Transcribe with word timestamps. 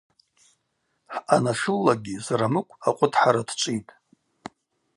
Хӏъанашыллакӏгьи 1.13 2.23
Зарамыкв 2.25 2.73
акъвытхӏара 2.87 3.41
дчӏвитӏ. 3.47 3.91